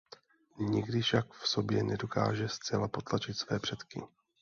[0.59, 4.01] Nikdy však v sobě nedokáže zcela potlačit své předky.